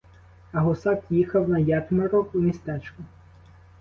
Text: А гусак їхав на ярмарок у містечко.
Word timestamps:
А 0.51 0.59
гусак 0.63 1.03
їхав 1.09 1.49
на 1.49 1.59
ярмарок 1.59 2.35
у 2.35 2.39
містечко. 2.39 3.03